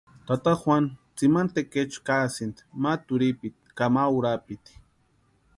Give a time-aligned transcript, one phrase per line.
[0.27, 4.73] Tata Juanu tsimani tekechu kaasïnti ma turhipiti k ama urapiti.